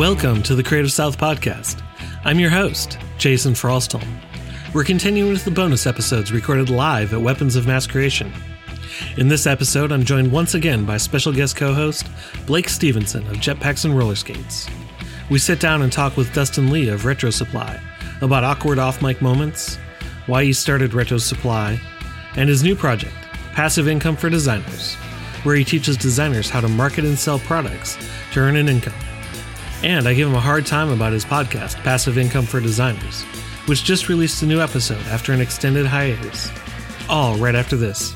Welcome 0.00 0.42
to 0.44 0.54
the 0.54 0.62
Creative 0.62 0.90
South 0.90 1.18
Podcast. 1.18 1.82
I'm 2.24 2.40
your 2.40 2.48
host, 2.48 2.96
Jason 3.18 3.52
Frostholm. 3.52 4.08
We're 4.72 4.82
continuing 4.82 5.30
with 5.30 5.44
the 5.44 5.50
bonus 5.50 5.86
episodes 5.86 6.32
recorded 6.32 6.70
live 6.70 7.12
at 7.12 7.20
Weapons 7.20 7.54
of 7.54 7.66
Mass 7.66 7.86
Creation. 7.86 8.32
In 9.18 9.28
this 9.28 9.46
episode, 9.46 9.92
I'm 9.92 10.06
joined 10.06 10.32
once 10.32 10.54
again 10.54 10.86
by 10.86 10.96
special 10.96 11.34
guest 11.34 11.54
co 11.54 11.74
host 11.74 12.06
Blake 12.46 12.70
Stevenson 12.70 13.26
of 13.26 13.36
Jetpacks 13.36 13.84
and 13.84 13.94
Roller 13.94 14.14
Skates. 14.14 14.70
We 15.28 15.38
sit 15.38 15.60
down 15.60 15.82
and 15.82 15.92
talk 15.92 16.16
with 16.16 16.32
Dustin 16.32 16.70
Lee 16.70 16.88
of 16.88 17.04
Retro 17.04 17.28
Supply 17.28 17.78
about 18.22 18.42
awkward 18.42 18.78
off 18.78 19.02
mic 19.02 19.20
moments, 19.20 19.76
why 20.24 20.44
he 20.44 20.54
started 20.54 20.94
Retro 20.94 21.18
Supply, 21.18 21.78
and 22.36 22.48
his 22.48 22.62
new 22.62 22.74
project, 22.74 23.12
Passive 23.52 23.86
Income 23.86 24.16
for 24.16 24.30
Designers, 24.30 24.94
where 25.42 25.56
he 25.56 25.62
teaches 25.62 25.98
designers 25.98 26.48
how 26.48 26.62
to 26.62 26.68
market 26.68 27.04
and 27.04 27.18
sell 27.18 27.38
products 27.40 27.98
to 28.32 28.40
earn 28.40 28.56
an 28.56 28.70
income. 28.70 28.94
And 29.82 30.06
I 30.06 30.14
give 30.14 30.28
him 30.28 30.34
a 30.34 30.40
hard 30.40 30.66
time 30.66 30.90
about 30.90 31.12
his 31.12 31.24
podcast, 31.24 31.76
Passive 31.82 32.18
Income 32.18 32.46
for 32.46 32.60
Designers, 32.60 33.22
which 33.66 33.84
just 33.84 34.08
released 34.08 34.42
a 34.42 34.46
new 34.46 34.60
episode 34.60 35.02
after 35.06 35.32
an 35.32 35.40
extended 35.40 35.86
hiatus. 35.86 36.50
All 37.08 37.36
right 37.36 37.54
after 37.54 37.76
this. 37.76 38.14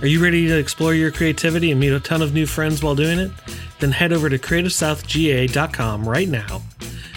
Are 0.00 0.06
you 0.06 0.22
ready 0.22 0.46
to 0.48 0.58
explore 0.58 0.94
your 0.94 1.10
creativity 1.10 1.70
and 1.70 1.80
meet 1.80 1.92
a 1.92 2.00
ton 2.00 2.22
of 2.22 2.34
new 2.34 2.44
friends 2.44 2.82
while 2.82 2.94
doing 2.94 3.18
it? 3.18 3.30
Then 3.78 3.92
head 3.92 4.12
over 4.12 4.28
to 4.28 4.38
CreativeSouthGA.com 4.38 6.08
right 6.08 6.28
now 6.28 6.60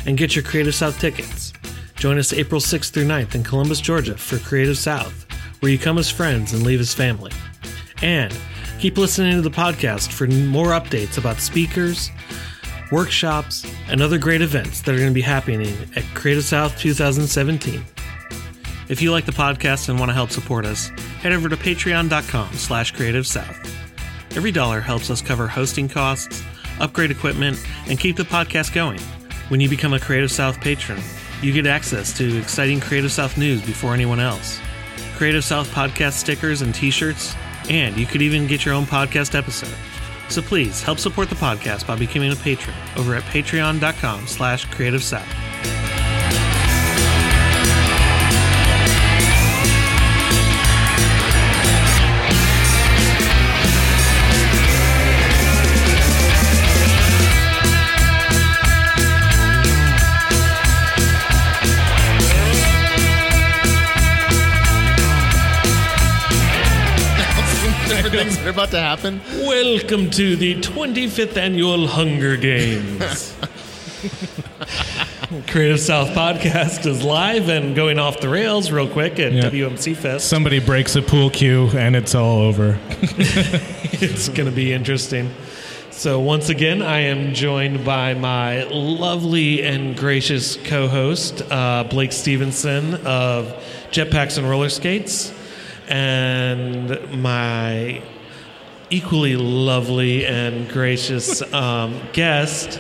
and 0.06 0.18
get 0.18 0.36
your 0.36 0.44
Creative 0.44 0.74
South 0.74 1.00
tickets. 1.00 1.54
Join 1.96 2.18
us 2.18 2.32
April 2.32 2.62
6th 2.62 2.92
through 2.92 3.06
9th 3.06 3.36
in 3.36 3.44
Columbus, 3.44 3.82
Georgia 3.82 4.16
for 4.16 4.38
Creative 4.38 4.78
South, 4.78 5.26
where 5.62 5.72
you 5.72 5.80
come 5.80 5.98
as 5.98 6.10
friends 6.10 6.54
and 6.54 6.64
leave 6.64 6.80
as 6.80 6.94
family. 6.94 7.32
And 8.02 8.36
keep 8.80 8.98
listening 8.98 9.34
to 9.34 9.42
the 9.42 9.50
podcast 9.50 10.12
for 10.12 10.28
more 10.28 10.68
updates 10.68 11.18
about 11.18 11.40
speakers, 11.40 12.12
workshops, 12.92 13.66
and 13.88 14.02
other 14.02 14.18
great 14.18 14.42
events 14.42 14.82
that 14.82 14.94
are 14.94 14.98
going 14.98 15.10
to 15.10 15.14
be 15.14 15.22
happening 15.22 15.76
at 15.96 16.04
Creative 16.14 16.44
South 16.44 16.78
2017. 16.78 17.84
If 18.90 19.02
you 19.02 19.12
like 19.12 19.26
the 19.26 19.32
podcast 19.32 19.90
and 19.90 20.00
want 20.00 20.10
to 20.10 20.14
help 20.14 20.32
support 20.32 20.66
us, 20.66 20.88
head 21.20 21.34
over 21.34 21.50
to 21.50 21.58
patreon.com 21.58 22.54
slash 22.54 22.92
creative 22.92 23.28
south. 23.28 23.58
Every 24.36 24.52
dollar 24.52 24.80
helps 24.80 25.10
us 25.10 25.22
cover 25.22 25.48
hosting 25.48 25.90
costs, 25.90 26.42
upgrade 26.80 27.12
equipment, 27.12 27.64
and 27.88 28.00
keep 28.00 28.16
the 28.16 28.24
podcast 28.24 28.74
going. 28.74 29.00
When 29.50 29.60
you 29.60 29.70
become 29.70 29.94
a 29.94 30.00
Creative 30.00 30.32
South 30.32 30.60
patron, 30.62 31.02
you 31.42 31.54
get 31.54 31.68
access 31.68 32.16
to 32.18 32.38
exciting 32.38 32.80
Creative 32.80 33.12
South 33.12 33.38
news 33.38 33.62
before 33.66 33.94
anyone 33.94 34.20
else, 34.20 34.60
Creative 35.16 35.44
South 35.44 35.68
podcast 35.74 36.14
stickers 36.14 36.62
and 36.62 36.74
t-shirts, 36.74 37.36
and 37.70 37.98
you 37.98 38.06
could 38.06 38.22
even 38.22 38.48
get 38.48 38.66
your 38.66 38.74
own 38.74 38.86
podcast 38.86 39.36
episode. 39.36 39.74
So 40.30 40.42
please 40.42 40.82
help 40.82 41.00
support 41.00 41.30
the 41.30 41.36
podcast 41.36 41.88
by 41.88 41.96
becoming 41.96 42.32
a 42.32 42.36
patron 42.36 42.76
over 42.98 43.16
at 43.16 43.24
patreon.com 43.24 44.28
slash 44.28 44.66
creative 44.66 45.04
south. 45.04 45.47
Things 68.28 68.38
that 68.40 68.48
are 68.48 68.50
about 68.50 68.72
to 68.72 68.80
happen. 68.80 69.22
Welcome 69.46 70.10
to 70.12 70.36
the 70.36 70.56
25th 70.56 71.38
annual 71.38 71.88
Hunger 71.88 72.36
Games. 72.36 73.34
Creative 75.48 75.80
South 75.80 76.10
podcast 76.10 76.86
is 76.86 77.04
live 77.04 77.48
and 77.48 77.74
going 77.74 78.00
off 78.00 78.20
the 78.20 78.28
rails 78.28 78.70
real 78.70 78.90
quick 78.90 79.18
at 79.20 79.32
Yeah. 79.32 79.44
WMC 79.44 79.96
Fest. 79.96 80.28
Somebody 80.28 80.60
breaks 80.60 80.98
a 80.98 81.02
pool 81.02 81.30
cue 81.30 81.70
and 81.70 81.96
it's 81.96 82.16
all 82.16 82.40
over. 82.40 82.78
it's 82.92 84.28
going 84.28 84.50
to 84.50 84.56
be 84.56 84.74
interesting. 84.74 85.32
So, 85.92 86.20
once 86.20 86.50
again, 86.50 86.82
I 86.82 87.00
am 87.00 87.34
joined 87.34 87.86
by 87.86 88.14
my 88.14 88.64
lovely 88.66 89.64
and 89.64 89.96
gracious 89.96 90.58
co 90.58 90.90
host, 90.90 91.42
uh, 91.50 91.86
Blake 91.86 92.12
Stevenson 92.12 92.96
of 93.06 93.48
Jetpacks 93.92 94.38
and 94.38 94.50
Roller 94.50 94.70
Skates, 94.70 95.34
and 95.88 97.22
my 97.22 98.02
equally 98.90 99.36
lovely 99.36 100.26
and 100.26 100.70
gracious 100.70 101.42
um, 101.54 102.00
guest, 102.14 102.80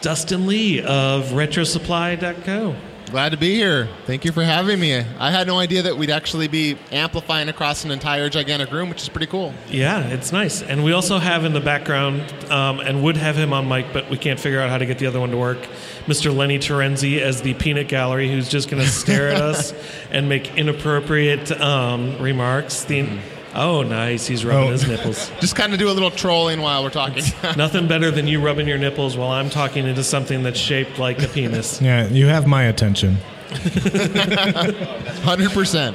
Dustin 0.00 0.46
Lee 0.46 0.80
of 0.80 1.30
RetroSupply.co. 1.30 2.76
Glad 3.10 3.30
to 3.30 3.36
be 3.36 3.54
here. 3.54 3.88
Thank 4.06 4.24
you 4.24 4.32
for 4.32 4.42
having 4.42 4.80
me. 4.80 4.96
I 4.96 5.30
had 5.30 5.46
no 5.46 5.58
idea 5.58 5.82
that 5.82 5.96
we'd 5.96 6.10
actually 6.10 6.48
be 6.48 6.76
amplifying 6.90 7.48
across 7.48 7.84
an 7.84 7.90
entire 7.90 8.28
gigantic 8.28 8.72
room, 8.72 8.88
which 8.88 9.02
is 9.02 9.08
pretty 9.08 9.26
cool. 9.26 9.54
Yeah, 9.68 10.08
it's 10.08 10.32
nice. 10.32 10.62
And 10.62 10.82
we 10.82 10.92
also 10.92 11.18
have 11.18 11.44
in 11.44 11.52
the 11.52 11.60
background, 11.60 12.22
um, 12.50 12.80
and 12.80 13.04
would 13.04 13.16
have 13.16 13.36
him 13.36 13.52
on 13.52 13.68
mic, 13.68 13.92
but 13.92 14.10
we 14.10 14.16
can't 14.16 14.40
figure 14.40 14.60
out 14.60 14.70
how 14.70 14.78
to 14.78 14.86
get 14.86 14.98
the 14.98 15.06
other 15.06 15.20
one 15.20 15.30
to 15.30 15.36
work, 15.36 15.58
Mr. 16.06 16.34
Lenny 16.34 16.58
Terenzi 16.58 17.20
as 17.20 17.42
the 17.42 17.54
peanut 17.54 17.88
gallery, 17.88 18.28
who's 18.28 18.48
just 18.48 18.68
going 18.68 18.82
to 18.82 18.88
stare 18.88 19.28
at 19.28 19.40
us 19.40 19.72
and 20.10 20.28
make 20.28 20.56
inappropriate 20.56 21.52
um, 21.60 22.20
remarks. 22.20 22.84
The, 22.84 23.06
oh, 23.54 23.82
nice. 23.82 24.26
He's 24.26 24.44
rubbing 24.44 24.68
Oh. 24.68 24.72
his 24.72 24.86
nipples. 24.88 25.30
Just 25.40 25.54
kind 25.56 25.72
of 25.72 25.78
do 25.78 25.88
a 25.88 25.92
little 25.92 26.10
trolling 26.10 26.60
while 26.60 26.82
we're 26.82 26.90
talking. 26.90 27.22
Nothing 27.56 27.86
better 27.88 28.10
than 28.10 28.26
you 28.26 28.40
rubbing 28.40 28.66
your 28.68 28.78
nipples 28.78 29.16
while 29.16 29.30
I'm 29.30 29.48
talking 29.50 29.86
into 29.86 30.02
something 30.04 30.42
that's 30.42 30.58
shaped 30.58 30.98
like 30.98 31.22
a 31.22 31.28
penis. 31.28 31.80
Yeah, 31.82 32.06
you 32.08 32.26
have 32.26 32.46
my 32.46 32.64
attention. 32.64 33.16
100%. 33.50 35.94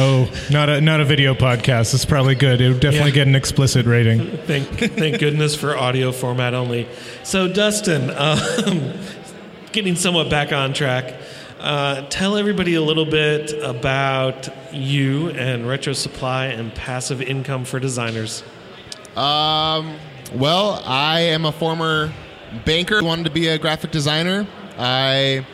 Oh, 0.00 0.30
not 0.50 0.68
a 0.68 0.80
not 0.80 1.00
a 1.00 1.04
video 1.04 1.34
podcast. 1.34 1.92
It's 1.92 2.04
probably 2.04 2.36
good. 2.36 2.60
It 2.60 2.68
would 2.68 2.78
definitely 2.80 3.10
Yeah. 3.10 3.14
get 3.16 3.26
an 3.28 3.34
explicit 3.34 3.84
rating. 3.86 4.20
Thank, 4.46 4.68
thank 4.68 5.18
goodness 5.18 5.56
for 5.56 5.76
audio 5.76 6.12
format 6.12 6.54
only. 6.54 6.86
So, 7.24 7.48
Dustin, 7.48 8.10
um, 8.10 8.92
getting 9.72 9.96
somewhat 9.96 10.30
back 10.30 10.52
on 10.52 10.72
track, 10.72 11.14
uh, 11.60 12.02
tell 12.08 12.36
everybody 12.36 12.74
a 12.74 12.82
little 12.82 13.04
bit 13.04 13.52
about 13.62 14.48
you 14.72 15.30
and 15.30 15.68
Retro 15.68 15.92
Supply 15.92 16.46
and 16.46 16.74
passive 16.74 17.20
income 17.20 17.64
for 17.64 17.80
designers. 17.80 18.42
Um, 19.16 19.96
well, 20.34 20.82
I 20.84 21.20
am 21.20 21.44
a 21.44 21.52
former 21.52 22.12
banker, 22.64 23.02
wanted 23.02 23.24
to 23.24 23.30
be 23.30 23.48
a 23.48 23.58
graphic 23.58 23.90
designer. 23.90 24.46
I 24.78 25.44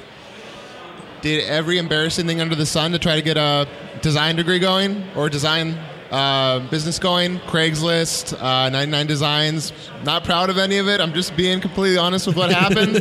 did 1.23 1.45
every 1.45 1.79
embarrassing 1.79 2.27
thing 2.27 2.41
under 2.41 2.55
the 2.55 2.67
sun 2.67 2.93
to 2.93 2.99
try 2.99 3.17
to 3.17 3.23
get 3.23 3.39
a 3.39 3.67
design 4.03 4.37
degree 4.37 4.59
going 4.59 5.05
or 5.17 5.31
design 5.31 5.79
uh, 6.15 6.61
business 6.71 7.01
going. 7.01 7.41
Craigslist, 7.41 8.41
uh, 8.41 8.71
99 8.71 9.07
Designs. 9.09 9.73
Not 10.05 10.23
proud 10.23 10.49
of 10.49 10.59
any 10.59 10.79
of 10.79 10.87
it. 10.87 11.01
I'm 11.01 11.13
just 11.13 11.37
being 11.37 11.61
completely 11.61 11.99
honest 11.99 12.29
with 12.29 12.37
what 12.37 12.53
happened. 12.63 12.99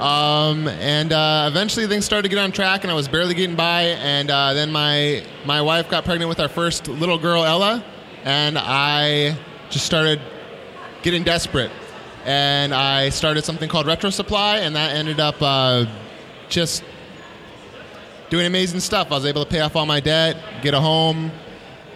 um, 0.00 0.66
and 0.66 1.12
uh, 1.12 1.46
eventually 1.50 1.86
things 1.86 2.06
started 2.06 2.22
to 2.22 2.28
get 2.34 2.38
on 2.38 2.50
track, 2.50 2.84
and 2.84 2.90
I 2.90 2.94
was 2.94 3.06
barely 3.06 3.34
getting 3.34 3.54
by. 3.54 3.82
And 3.82 4.30
uh, 4.30 4.54
then 4.54 4.72
my 4.72 5.24
my 5.44 5.60
wife 5.60 5.90
got 5.90 6.06
pregnant 6.06 6.30
with 6.30 6.40
our 6.40 6.48
first 6.48 6.88
little 6.88 7.18
girl, 7.18 7.44
Ella, 7.44 7.84
and 8.24 8.56
I 8.58 9.36
just 9.68 9.84
started 9.84 10.18
getting 11.02 11.24
desperate. 11.24 11.70
And 12.24 12.74
I 12.74 13.10
started 13.10 13.44
something 13.44 13.68
called 13.68 13.86
Retro 13.86 14.08
Supply, 14.08 14.58
and 14.58 14.74
that 14.74 14.96
ended 14.96 15.20
up 15.20 15.36
uh, 15.42 15.84
just 16.48 16.82
doing 18.30 18.46
amazing 18.46 18.80
stuff. 18.80 19.08
I 19.12 19.16
was 19.16 19.26
able 19.26 19.44
to 19.44 19.50
pay 19.50 19.60
off 19.60 19.76
all 19.76 19.86
my 19.86 20.00
debt, 20.00 20.62
get 20.62 20.72
a 20.74 20.80
home, 20.80 21.30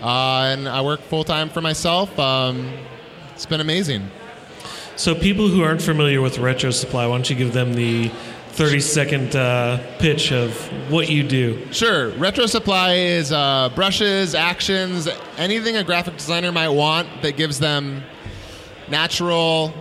uh, 0.03 0.51
and 0.53 0.69
I 0.69 0.83
work 0.83 1.01
full 1.01 1.25
time 1.25 1.49
for 1.49 1.61
myself. 1.61 2.17
Um, 2.19 2.73
it's 3.35 3.47
been 3.47 3.61
amazing. 3.61 4.11
So, 4.97 5.15
people 5.15 5.49
who 5.49 5.63
aren't 5.63 5.81
familiar 5.81 6.21
with 6.21 6.39
Retro 6.39 6.71
Supply, 6.71 7.07
why 7.07 7.15
don't 7.15 7.31
you 7.31 7.37
give 7.37 7.53
them 7.53 7.75
the 7.75 8.09
30 8.51 8.81
second 8.81 9.37
uh, 9.37 9.83
pitch 9.99 10.33
of 10.33 10.55
what 10.91 11.09
you 11.09 11.23
do? 11.23 11.67
Sure, 11.73 12.11
Retro 12.11 12.47
Supply 12.47 12.95
is 12.95 13.33
uh, 13.33 13.71
brushes, 13.75 14.35
actions, 14.35 15.09
anything 15.39 15.77
a 15.77 15.85
graphic 15.85 16.17
designer 16.17 16.53
might 16.53 16.69
want 16.69 17.09
that 17.23 17.37
gives 17.37 17.59
them 17.59 18.03
natural, 18.89 19.73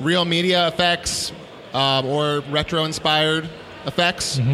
real 0.00 0.24
media 0.24 0.68
effects 0.68 1.32
um, 1.74 2.06
or 2.06 2.40
retro 2.50 2.84
inspired 2.84 3.48
effects. 3.84 4.40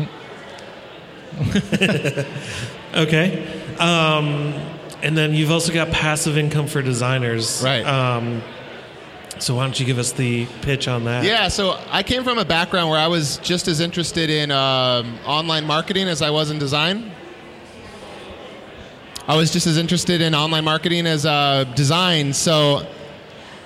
Okay. 2.94 3.44
Um, 3.78 4.54
and 5.04 5.16
then 5.16 5.34
you've 5.34 5.50
also 5.50 5.72
got 5.72 5.90
passive 5.90 6.38
income 6.38 6.66
for 6.66 6.80
designers. 6.80 7.62
Right. 7.62 7.84
Um, 7.84 8.42
so 9.38 9.56
why 9.56 9.64
don't 9.64 9.78
you 9.78 9.84
give 9.84 9.98
us 9.98 10.12
the 10.12 10.46
pitch 10.62 10.88
on 10.88 11.04
that? 11.04 11.24
Yeah, 11.24 11.48
so 11.48 11.78
I 11.90 12.02
came 12.02 12.24
from 12.24 12.38
a 12.38 12.44
background 12.44 12.88
where 12.88 12.98
I 12.98 13.08
was 13.08 13.36
just 13.38 13.68
as 13.68 13.80
interested 13.80 14.30
in 14.30 14.50
um, 14.50 15.18
online 15.26 15.66
marketing 15.66 16.08
as 16.08 16.22
I 16.22 16.30
was 16.30 16.50
in 16.50 16.58
design. 16.58 17.12
I 19.28 19.36
was 19.36 19.52
just 19.52 19.66
as 19.66 19.76
interested 19.76 20.22
in 20.22 20.34
online 20.34 20.64
marketing 20.64 21.06
as 21.06 21.26
uh, 21.26 21.64
design. 21.74 22.32
So 22.32 22.86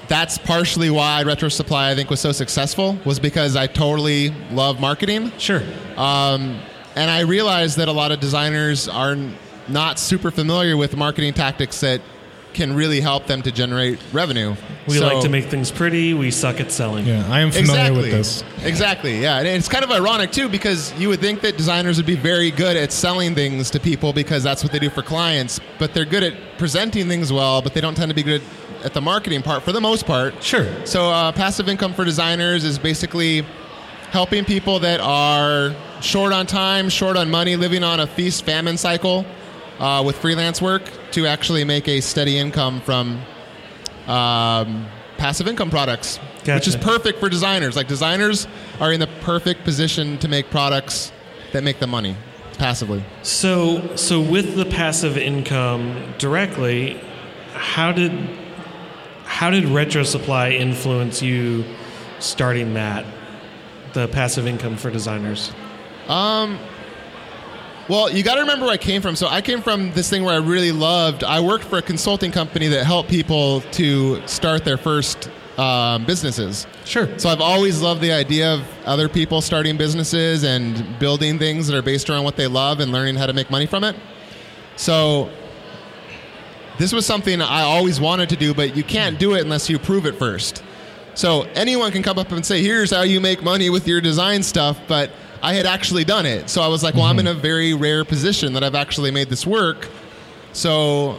that's 0.09 0.39
partially 0.39 0.91
why 0.91 1.23
Retro 1.23 1.51
Supply 1.51 1.91
I 1.91 1.95
think 1.95 2.11
was 2.11 2.21
so 2.21 2.33
successful 2.33 2.99
was 3.05 3.21
because 3.21 3.55
I 3.55 3.69
totally 3.69 4.31
love 4.51 4.81
marketing. 4.81 5.31
Sure. 5.39 5.63
Um, 5.97 6.61
and 6.97 7.11
I 7.11 7.21
realized 7.21 7.77
that 7.77 7.87
a 7.87 7.93
lot 7.93 8.11
of 8.11 8.19
designers 8.19 8.89
are 8.89 9.13
n- 9.13 9.37
not 9.69 9.99
super 9.99 10.31
familiar 10.31 10.77
with 10.77 10.97
marketing 10.97 11.35
tactics 11.35 11.81
that 11.81 12.01
can 12.55 12.75
really 12.75 13.01
help 13.01 13.27
them 13.27 13.43
to 13.43 13.53
generate 13.53 13.99
revenue. 14.13 14.55
We 14.87 14.99
So- 14.99 15.07
like 15.07 15.23
to 15.23 15.29
make 15.29 15.47
things 15.47 15.71
pretty. 15.71 16.15
We 16.15 16.31
suck 16.31 16.61
at 16.61 16.73
selling. 16.73 17.07
Yeah, 17.07 17.25
I 17.31 17.41
am 17.41 17.51
familiar 17.53 17.81
exactly. 17.83 18.03
with 18.03 18.11
this. 18.11 18.45
Exactly. 18.65 19.23
Yeah, 19.23 19.39
and 19.39 19.47
it's 19.47 19.69
kind 19.69 19.85
of 19.85 19.91
ironic 19.91 20.33
too 20.33 20.49
because 20.49 20.93
you 20.99 21.09
would 21.09 21.21
think 21.21 21.43
that 21.43 21.57
designers 21.57 21.99
would 21.99 22.07
be 22.07 22.17
very 22.17 22.51
good 22.51 22.77
at 22.77 22.91
selling 22.93 23.35
things 23.35 23.71
to 23.71 23.81
people 23.81 24.13
because 24.13 24.43
that's 24.43 24.63
what 24.63 24.73
they 24.73 24.79
do 24.79 24.91
for 24.91 25.03
clients, 25.03 25.61
but 25.79 25.95
they're 25.95 26.07
good 26.07 26.23
at 26.23 26.35
presenting 26.59 27.07
things 27.07 27.33
well, 27.33 27.61
but 27.63 27.75
they 27.75 27.81
don't 27.81 27.95
tend 27.97 28.09
to 28.11 28.15
be 28.15 28.23
good 28.23 28.43
at 28.83 28.95
the 28.95 29.01
marketing 29.01 29.43
part 29.43 29.63
for 29.63 29.73
the 29.73 29.81
most 29.81 30.07
part. 30.07 30.43
Sure. 30.43 30.67
So, 30.85 31.11
uh, 31.11 31.33
passive 31.33 31.69
income 31.69 31.93
for 31.93 32.05
designers 32.05 32.65
is 32.65 32.79
basically 32.79 33.45
helping 34.11 34.45
people 34.45 34.79
that 34.81 35.01
are 35.01 35.75
short 36.01 36.33
on 36.33 36.47
time, 36.47 36.89
short 36.89 37.17
on 37.17 37.31
money, 37.31 37.57
living 37.57 37.85
on 37.85 38.01
a 38.01 38.07
feast 38.07 38.45
famine 38.45 38.79
cycle 38.79 39.27
uh, 39.79 40.03
with 40.05 40.17
freelance 40.19 40.61
work 40.61 40.83
to 41.13 41.27
actually 41.27 41.65
make 41.65 41.89
a 41.89 42.01
steady 42.01 42.39
income 42.39 42.81
from 42.81 43.21
um, 44.07 44.87
passive 45.17 45.47
income 45.49 45.71
products, 45.71 46.19
which 46.57 46.69
is 46.69 46.77
perfect 46.77 47.19
for 47.21 47.29
designers. 47.29 47.77
Like, 47.77 47.89
designers 47.89 48.47
are 48.81 48.93
in 48.93 49.01
the 49.01 49.07
perfect 49.21 49.65
position 49.65 50.19
to 50.19 50.29
make 50.29 50.51
products 50.51 51.13
that 51.53 51.63
make 51.65 51.79
them 51.79 51.91
money 51.91 52.17
passively. 52.59 53.05
So, 53.23 53.97
so 53.97 54.21
with 54.21 54.57
the 54.57 54.65
passive 54.65 55.17
income 55.17 56.15
directly, 56.19 57.01
how 57.55 57.93
did 57.93 58.13
how 59.25 59.51
did 59.51 59.67
Retro 59.67 60.03
Supply 60.03 60.51
influence 60.51 61.23
you 61.23 61.65
starting 62.19 62.75
that 62.75 63.07
the 63.93 64.09
passive 64.09 64.47
income 64.47 64.77
for 64.77 64.91
designers? 64.91 65.53
Well, 67.89 68.11
you 68.11 68.23
got 68.23 68.35
to 68.35 68.43
remember 68.43 68.67
where 68.67 68.75
I 68.75 68.79
came 68.79 69.01
from. 69.01 69.17
So 69.17 69.29
I 69.29 69.41
came 69.41 69.63
from 69.63 69.93
this 69.93 70.11
thing 70.11 70.23
where 70.23 70.35
I 70.35 70.39
really 70.45 70.73
loved. 70.73 71.25
I 71.25 71.41
worked 71.41 71.65
for 71.65 71.79
a 71.79 71.83
consulting 71.83 72.31
company 72.31 72.69
that 72.69 72.85
helped 72.85 73.09
people 73.09 73.63
to 73.73 74.27
start 74.27 74.63
their 74.67 74.77
first 74.77 75.31
um, 75.57 76.05
businesses. 76.05 76.67
Sure. 76.85 77.09
So 77.19 77.31
I've 77.31 77.41
always 77.41 77.81
loved 77.81 78.03
the 78.03 78.13
idea 78.13 78.53
of 78.53 78.63
other 78.85 79.09
people 79.09 79.41
starting 79.41 79.79
businesses 79.79 80.45
and 80.45 80.99
building 80.99 81.39
things 81.39 81.67
that 81.67 81.77
are 81.77 81.83
based 81.83 82.11
around 82.11 82.25
what 82.25 82.37
they 82.37 82.47
love 82.47 82.81
and 82.81 82.93
learning 82.93 83.15
how 83.15 83.25
to 83.25 83.33
make 83.33 83.51
money 83.51 83.65
from 83.65 83.85
it. 83.85 83.97
So 84.77 85.31
this 86.79 86.93
was 86.93 87.07
something 87.07 87.41
I 87.41 87.63
always 87.63 88.01
wanted 88.01 88.29
to 88.29 88.37
do, 88.37 88.53
but 88.53 88.77
you 88.77 88.85
can't 88.85 89.19
do 89.19 89.35
it 89.35 89.41
unless 89.41 89.71
you 89.71 89.79
prove 89.79 90.05
it 90.05 90.17
first. 90.17 90.63
So 91.15 91.45
anyone 91.55 91.91
can 91.91 92.03
come 92.03 92.19
up 92.19 92.33
and 92.33 92.45
say, 92.45 92.63
"Here's 92.63 92.91
how 92.91 93.03
you 93.03 93.19
make 93.19 93.43
money 93.43 93.71
with 93.71 93.89
your 93.89 94.03
design 94.03 94.43
stuff," 94.43 94.79
but 94.87 95.11
I 95.43 95.55
had 95.55 95.67
actually 95.67 96.05
done 96.05 96.27
it. 96.27 96.51
So 96.51 96.63
I 96.63 96.69
was 96.69 96.83
like, 96.83 96.95
"Well, 96.95 97.05
I'm 97.05 97.19
in 97.19 97.27
a 97.27 97.35
very 97.35 97.75
rare 97.75 98.05
position 98.05 98.53
that 98.55 98.65
I've 98.65 98.75
actually 98.75 99.11
made 99.11 99.29
this 99.29 99.47
work." 99.47 99.89
So 100.53 101.19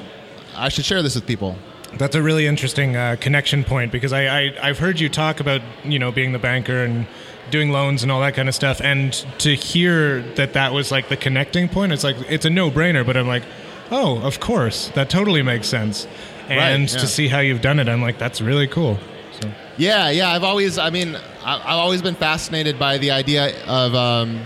I 0.55 0.69
should 0.69 0.85
share 0.85 1.01
this 1.01 1.15
with 1.15 1.25
people. 1.25 1.55
That's 1.97 2.15
a 2.15 2.21
really 2.21 2.45
interesting 2.45 2.95
uh, 2.95 3.15
connection 3.19 3.63
point 3.63 3.91
because 3.91 4.13
I, 4.13 4.27
I 4.27 4.53
I've 4.61 4.79
heard 4.79 4.99
you 4.99 5.09
talk 5.09 5.39
about 5.39 5.61
you 5.83 5.99
know 5.99 6.11
being 6.11 6.31
the 6.33 6.39
banker 6.39 6.83
and 6.83 7.07
doing 7.49 7.71
loans 7.71 8.03
and 8.03 8.11
all 8.11 8.21
that 8.21 8.35
kind 8.35 8.47
of 8.47 8.55
stuff, 8.55 8.81
and 8.81 9.13
to 9.39 9.55
hear 9.55 10.21
that 10.35 10.53
that 10.53 10.73
was 10.73 10.91
like 10.91 11.09
the 11.09 11.17
connecting 11.17 11.67
point, 11.67 11.91
it's 11.91 12.03
like 12.03 12.17
it's 12.29 12.45
a 12.45 12.49
no 12.49 12.69
brainer. 12.69 13.05
But 13.05 13.17
I'm 13.17 13.27
like, 13.27 13.43
oh, 13.91 14.19
of 14.21 14.39
course, 14.39 14.89
that 14.89 15.09
totally 15.09 15.41
makes 15.41 15.67
sense. 15.67 16.07
And 16.47 16.91
yeah. 16.91 16.99
to 16.99 17.07
see 17.07 17.27
how 17.27 17.39
you've 17.39 17.61
done 17.61 17.79
it, 17.79 17.87
I'm 17.87 18.01
like, 18.01 18.17
that's 18.17 18.41
really 18.41 18.67
cool. 18.67 18.97
So 19.39 19.51
Yeah, 19.77 20.09
yeah. 20.09 20.31
I've 20.31 20.43
always, 20.43 20.77
I 20.77 20.89
mean, 20.89 21.17
I- 21.49 21.61
I've 21.73 21.79
always 21.79 22.01
been 22.01 22.15
fascinated 22.15 22.77
by 22.77 22.97
the 22.97 23.11
idea 23.11 23.63
of 23.65 23.95
um, 23.95 24.41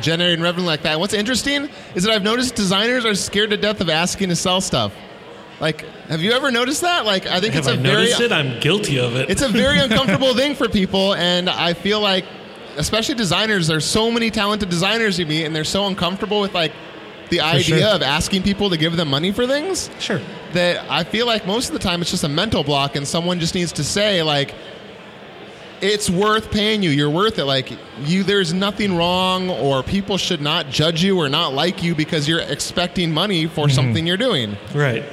generating 0.00 0.42
revenue 0.42 0.66
like 0.66 0.82
that. 0.82 1.00
What's 1.00 1.14
interesting 1.14 1.68
is 1.94 2.04
that 2.04 2.12
I've 2.12 2.22
noticed 2.22 2.54
designers 2.54 3.04
are 3.04 3.14
scared 3.14 3.50
to 3.50 3.56
death 3.56 3.80
of 3.80 3.88
asking 3.88 4.28
to 4.28 4.36
sell 4.36 4.60
stuff. 4.60 4.92
Like, 5.58 5.80
have 6.08 6.20
you 6.20 6.32
ever 6.32 6.50
noticed 6.50 6.82
that? 6.82 7.06
Like, 7.06 7.26
I 7.26 7.40
think 7.40 7.54
Have 7.54 7.60
it's 7.60 7.68
I 7.68 7.72
a 7.72 7.76
very, 7.78 7.94
noticed 8.02 8.20
it? 8.20 8.30
I'm 8.30 8.60
guilty 8.60 8.98
of 9.00 9.16
it. 9.16 9.30
it's 9.30 9.40
a 9.42 9.48
very 9.48 9.78
uncomfortable 9.86 10.34
thing 10.34 10.54
for 10.54 10.68
people, 10.68 11.14
and 11.14 11.48
I 11.48 11.72
feel 11.72 12.00
like, 12.00 12.26
especially 12.76 13.14
designers, 13.14 13.66
there's 13.66 13.86
so 13.86 14.10
many 14.10 14.30
talented 14.30 14.68
designers 14.68 15.18
you 15.18 15.24
meet, 15.24 15.44
and 15.46 15.56
they're 15.56 15.64
so 15.64 15.86
uncomfortable 15.86 16.40
with 16.42 16.52
like 16.54 16.72
the 17.30 17.40
idea 17.40 17.78
sure. 17.80 17.88
of 17.88 18.02
asking 18.02 18.42
people 18.42 18.68
to 18.70 18.76
give 18.76 18.96
them 18.96 19.08
money 19.08 19.32
for 19.32 19.46
things 19.46 19.90
sure. 19.98 20.20
that 20.52 20.84
I 20.90 21.02
feel 21.04 21.26
like 21.26 21.46
most 21.46 21.68
of 21.68 21.72
the 21.72 21.78
time 21.80 22.00
it's 22.02 22.10
just 22.10 22.22
a 22.24 22.28
mental 22.28 22.62
block, 22.62 22.94
and 22.94 23.08
someone 23.08 23.40
just 23.40 23.54
needs 23.54 23.72
to 23.72 23.82
say 23.84 24.22
like, 24.22 24.54
"It's 25.80 26.08
worth 26.10 26.50
paying 26.50 26.82
you. 26.82 26.90
You're 26.90 27.10
worth 27.10 27.38
it." 27.38 27.44
Like 27.44 27.70
you, 28.00 28.22
there's 28.22 28.52
nothing 28.52 28.96
wrong, 28.96 29.50
or 29.50 29.82
people 29.82 30.16
should 30.18 30.40
not 30.40 30.68
judge 30.70 31.02
you 31.02 31.18
or 31.18 31.28
not 31.28 31.54
like 31.54 31.82
you 31.82 31.94
because 31.94 32.28
you're 32.28 32.40
expecting 32.40 33.12
money 33.12 33.46
for 33.46 33.66
mm-hmm. 33.66 33.74
something 33.74 34.06
you're 34.06 34.16
doing. 34.16 34.56
Right. 34.74 35.04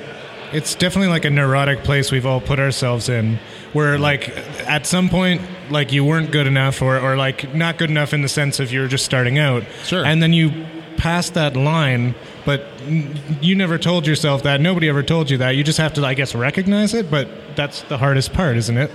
it's 0.51 0.75
definitely 0.75 1.09
like 1.09 1.25
a 1.25 1.29
neurotic 1.31 1.83
place 1.83 2.11
we've 2.11 2.27
all 2.27 2.39
put 2.39 2.59
ourselves 2.59 3.09
in 3.09 3.39
where 3.73 3.93
mm-hmm. 3.95 4.03
like 4.03 4.29
at 4.67 4.85
some 4.85 5.09
point 5.09 5.41
like 5.71 5.91
you 5.91 6.05
weren't 6.05 6.31
good 6.31 6.45
enough 6.45 6.81
or, 6.81 6.99
or 6.99 7.17
like 7.17 7.55
not 7.55 7.77
good 7.79 7.89
enough 7.89 8.13
in 8.13 8.21
the 8.21 8.27
sense 8.29 8.59
of 8.59 8.71
you're 8.71 8.87
just 8.87 9.03
starting 9.03 9.39
out 9.39 9.63
Sure. 9.83 10.05
and 10.05 10.21
then 10.21 10.31
you 10.31 10.51
pass 10.97 11.31
that 11.31 11.55
line 11.57 12.13
but 12.45 12.61
n- 12.81 13.19
you 13.41 13.55
never 13.55 13.79
told 13.79 14.05
yourself 14.05 14.43
that 14.43 14.61
nobody 14.61 14.87
ever 14.89 15.01
told 15.01 15.31
you 15.31 15.37
that 15.39 15.51
you 15.51 15.63
just 15.63 15.79
have 15.79 15.93
to 15.93 16.05
i 16.05 16.13
guess 16.13 16.35
recognize 16.35 16.93
it 16.93 17.09
but 17.09 17.27
that's 17.55 17.81
the 17.83 17.97
hardest 17.97 18.31
part 18.31 18.55
isn't 18.55 18.77
it 18.77 18.91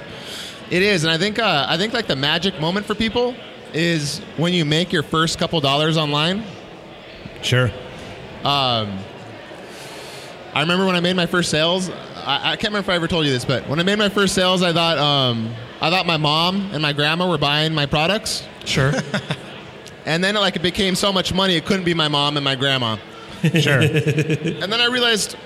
It 0.70 0.82
is, 0.82 1.04
and 1.04 1.10
I 1.10 1.16
think 1.18 1.38
uh, 1.38 1.66
I 1.68 1.76
think 1.78 1.92
like 1.94 2.06
the 2.06 2.16
magic 2.16 2.60
moment 2.60 2.86
for 2.86 2.94
people 2.94 3.34
is 3.72 4.18
when 4.36 4.52
you 4.52 4.64
make 4.64 4.92
your 4.92 5.02
first 5.02 5.38
couple 5.38 5.60
dollars 5.60 5.96
online. 5.96 6.42
sure 7.42 7.70
Um, 8.44 8.98
I 10.54 10.60
remember 10.60 10.86
when 10.86 10.96
I 10.96 11.00
made 11.00 11.16
my 11.16 11.26
first 11.26 11.50
sales. 11.50 11.90
I, 12.16 12.52
I 12.52 12.56
can't 12.56 12.64
remember 12.72 12.80
if 12.80 12.88
I 12.88 12.94
ever 12.94 13.08
told 13.08 13.24
you 13.26 13.32
this, 13.32 13.44
but 13.44 13.66
when 13.68 13.78
I 13.78 13.82
made 13.82 13.98
my 13.98 14.08
first 14.08 14.34
sales, 14.34 14.62
I 14.62 14.72
thought 14.72 14.98
um, 14.98 15.54
I 15.80 15.90
thought 15.90 16.06
my 16.06 16.16
mom 16.16 16.70
and 16.72 16.82
my 16.82 16.92
grandma 16.92 17.28
were 17.28 17.38
buying 17.38 17.72
my 17.74 17.86
products, 17.86 18.46
Sure. 18.64 18.92
and 20.06 20.22
then 20.22 20.34
like 20.34 20.56
it 20.56 20.62
became 20.62 20.94
so 20.94 21.12
much 21.12 21.32
money, 21.32 21.56
it 21.56 21.64
couldn't 21.64 21.84
be 21.84 21.94
my 21.94 22.08
mom 22.08 22.36
and 22.36 22.44
my 22.44 22.54
grandma. 22.56 22.96
sure 23.60 23.80
And 23.80 24.70
then 24.72 24.80
I 24.80 24.86
realized, 24.90 25.36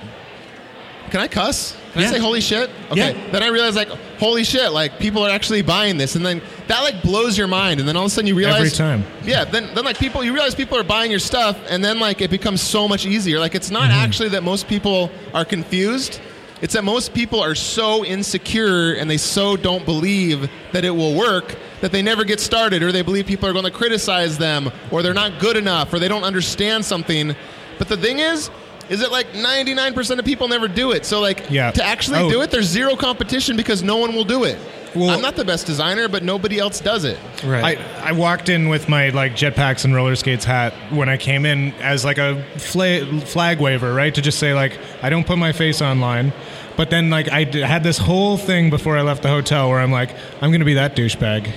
can 1.13 1.21
I 1.21 1.29
cuss? 1.29 1.77
Can 1.93 2.01
Yeah. 2.01 2.09
I 2.09 2.11
say 2.13 2.19
holy 2.19 2.41
shit? 2.41 2.71
Okay. 2.91 3.13
Yeah. 3.13 3.31
Then 3.33 3.43
I 3.43 3.49
realized 3.49 3.77
like 3.77 3.89
holy 4.19 4.45
shit, 4.45 4.73
like 4.73 4.99
people 4.99 5.23
are 5.23 5.29
actually 5.29 5.61
buying 5.61 5.99
this, 5.99 6.17
and 6.17 6.25
then 6.25 6.41
that 6.69 6.81
like 6.81 7.03
blows 7.03 7.37
your 7.37 7.49
mind, 7.49 7.81
and 7.81 7.89
then 7.89 7.97
all 7.97 8.07
of 8.07 8.11
a 8.11 8.15
sudden 8.15 8.27
you 8.27 8.35
realize 8.35 8.57
every 8.61 8.71
time 8.71 9.05
Yeah, 9.23 9.45
then 9.45 9.69
then 9.75 9.85
like 9.85 9.99
people 9.99 10.25
you 10.25 10.33
realize 10.33 10.55
people 10.55 10.79
are 10.79 10.83
buying 10.83 11.11
your 11.11 11.21
stuff 11.21 11.59
and 11.69 11.85
then 11.85 11.99
like 11.99 12.23
it 12.23 12.31
becomes 12.31 12.63
so 12.63 12.89
much 12.89 13.05
easier. 13.05 13.39
Like 13.39 13.55
it's 13.55 13.71
not 13.71 13.91
mm-hmm. 13.91 14.05
actually 14.05 14.31
that 14.31 14.43
most 14.43 14.69
people 14.69 15.11
are 15.35 15.45
confused. 15.45 16.19
It's 16.63 16.73
that 16.73 16.85
most 16.85 17.13
people 17.13 17.41
are 17.41 17.55
so 17.55 18.07
insecure 18.07 18.95
and 18.95 19.11
they 19.11 19.19
so 19.19 19.55
don't 19.55 19.85
believe 19.85 20.49
that 20.73 20.83
it 20.83 20.93
will 20.93 21.15
work 21.15 21.57
that 21.83 21.93
they 21.93 22.01
never 22.01 22.25
get 22.25 22.41
started 22.41 22.83
or 22.83 22.91
they 22.91 23.03
believe 23.03 23.27
people 23.27 23.47
are 23.49 23.53
going 23.53 23.67
to 23.67 23.71
criticize 23.71 24.39
them 24.39 24.71
or 24.91 25.03
they're 25.03 25.13
not 25.13 25.41
good 25.41 25.59
enough 25.59 25.93
or 25.93 25.99
they 25.99 26.09
don't 26.09 26.23
understand 26.23 26.87
something. 26.87 27.37
But 27.79 27.89
the 27.89 27.97
thing 27.99 28.21
is 28.21 28.49
is 28.89 29.01
that 29.01 29.11
like 29.13 29.29
99% 29.33 30.19
of 30.19 30.25
people 30.25 30.49
never 30.49 30.69
do 30.69 30.93
it. 30.93 31.05
So 31.07 31.21
like 31.21 31.45
Yeah. 31.51 31.71
to 31.71 31.85
actually 31.85 32.21
Oh. 32.21 32.31
do 32.31 32.43
it 32.43 32.51
there's 32.51 32.67
zero 32.67 32.97
competition 32.97 33.57
because 33.57 33.83
no 33.83 33.97
one 33.97 34.15
will 34.15 34.25
do 34.25 34.45
it. 34.45 34.59
Well- 34.95 35.09
I'm 35.11 35.23
not 35.23 35.37
the 35.37 35.45
best 35.45 35.67
designer, 35.67 36.07
but 36.07 36.23
nobody 36.23 36.59
else 36.59 36.79
does 36.79 37.05
it. 37.05 37.19
Right. 37.45 37.79
I, 38.03 38.11
I 38.11 38.13
walked 38.13 38.49
in 38.51 38.69
with 38.69 38.89
my 38.91 39.09
like 39.09 39.35
jetpacks 39.35 39.85
and 39.87 39.95
roller 39.95 40.17
skates 40.17 40.45
hat 40.45 40.75
when 40.91 41.09
I 41.09 41.17
came 41.17 41.47
in 41.47 41.73
as 41.81 42.05
like 42.05 42.19
a 42.19 42.43
fla- 42.59 43.07
flag 43.23 43.59
waver, 43.59 43.95
right? 43.95 44.15
To 44.15 44.21
just 44.21 44.39
say 44.39 44.53
like 44.53 44.79
I 45.03 45.09
don't 45.09 45.27
put 45.27 45.39
my 45.39 45.53
face 45.53 45.81
online. 45.81 46.33
But 46.77 46.91
then 46.91 47.09
like 47.11 47.31
I 47.33 47.45
d- 47.45 47.61
had 47.61 47.83
this 47.85 47.99
whole 47.99 48.37
thing 48.37 48.69
before 48.71 48.97
I 48.99 49.03
left 49.03 49.23
the 49.23 49.29
hotel 49.29 49.71
where 49.71 49.79
I'm 49.81 49.93
like 49.93 50.11
I'm 50.43 50.53
gonna 50.53 50.65
be 50.67 50.75
that 50.75 50.95
douchebag 50.95 51.51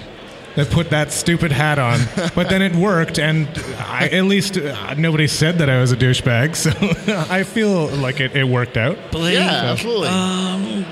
that 0.55 0.69
put 0.71 0.89
that 0.91 1.11
stupid 1.11 1.51
hat 1.51 1.79
on. 1.79 1.99
but 2.35 2.49
then 2.49 2.61
it 2.61 2.75
worked, 2.75 3.17
and 3.19 3.47
I, 3.79 4.07
at 4.11 4.25
least 4.25 4.57
uh, 4.57 4.93
nobody 4.95 5.27
said 5.27 5.57
that 5.59 5.69
I 5.69 5.79
was 5.79 5.91
a 5.91 5.97
douchebag, 5.97 6.55
so 6.55 6.71
I 7.29 7.43
feel 7.43 7.87
like 7.87 8.19
it, 8.19 8.35
it 8.35 8.43
worked 8.45 8.77
out. 8.77 8.97
Blake, 9.11 9.35
Yeah, 9.35 9.71
absolutely. 9.71 10.07
Um, 10.09 10.85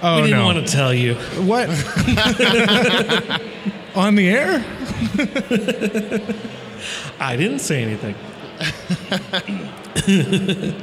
Oh 0.00 0.22
we 0.22 0.28
didn't 0.28 0.38
no! 0.38 0.44
want 0.46 0.64
to 0.64 0.72
tell 0.72 0.94
you. 0.94 1.14
What? 1.44 1.68
on 3.96 4.14
the 4.14 4.28
air? 4.28 4.64
I 7.18 7.34
didn't 7.36 7.58
say 7.58 7.82
anything. 7.82 8.14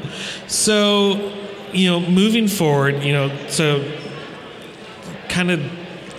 so, 0.47 1.31
you 1.71 1.89
know, 1.89 2.01
moving 2.01 2.49
forward, 2.49 3.03
you 3.03 3.13
know, 3.13 3.31
so 3.47 3.89
kind 5.29 5.51
of, 5.51 5.61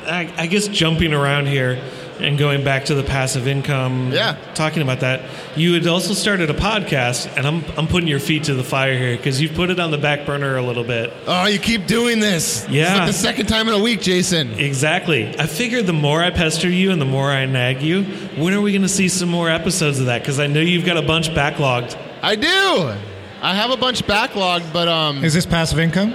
I, 0.06 0.32
I 0.36 0.46
guess 0.46 0.68
jumping 0.68 1.12
around 1.12 1.46
here. 1.48 1.78
And 2.20 2.38
going 2.38 2.64
back 2.64 2.86
to 2.86 2.94
the 2.94 3.02
passive 3.02 3.46
income, 3.46 4.12
Yeah. 4.12 4.36
talking 4.54 4.82
about 4.82 5.00
that, 5.00 5.22
you 5.56 5.74
had 5.74 5.86
also 5.86 6.14
started 6.14 6.50
a 6.50 6.54
podcast, 6.54 7.28
and 7.36 7.46
I'm 7.46 7.64
I'm 7.76 7.86
putting 7.86 8.08
your 8.08 8.20
feet 8.20 8.44
to 8.44 8.54
the 8.54 8.64
fire 8.64 8.96
here 8.96 9.16
because 9.16 9.40
you've 9.40 9.54
put 9.54 9.70
it 9.70 9.78
on 9.80 9.90
the 9.90 9.98
back 9.98 10.24
burner 10.26 10.56
a 10.56 10.62
little 10.62 10.84
bit. 10.84 11.12
Oh, 11.26 11.46
you 11.46 11.58
keep 11.58 11.86
doing 11.86 12.20
this. 12.20 12.64
It's 12.64 12.72
Yeah. 12.72 12.94
like 12.98 13.06
the 13.08 13.12
second 13.12 13.46
time 13.46 13.68
in 13.68 13.74
a 13.74 13.78
week, 13.78 14.00
Jason. 14.00 14.58
Exactly. 14.58 15.34
I 15.38 15.46
figured 15.46 15.86
the 15.86 15.92
more 15.92 16.22
I 16.22 16.30
pester 16.30 16.68
you 16.68 16.90
and 16.90 17.00
the 17.00 17.04
more 17.06 17.30
I 17.30 17.46
nag 17.46 17.82
you, 17.82 18.04
when 18.36 18.54
are 18.54 18.60
we 18.60 18.72
going 18.72 18.82
to 18.82 18.88
see 18.88 19.08
some 19.08 19.28
more 19.28 19.50
episodes 19.50 20.00
of 20.00 20.06
that? 20.06 20.22
Because 20.22 20.40
I 20.40 20.46
know 20.46 20.60
you've 20.60 20.84
got 20.86 20.96
a 20.96 21.02
bunch 21.02 21.30
backlogged. 21.30 21.96
I 22.22 22.34
do. 22.36 22.92
I 23.42 23.54
have 23.54 23.70
a 23.70 23.76
bunch 23.76 24.04
backlogged, 24.06 24.72
but 24.72 24.88
um, 24.88 25.22
Is 25.22 25.34
this 25.34 25.46
passive 25.46 25.78
income? 25.78 26.14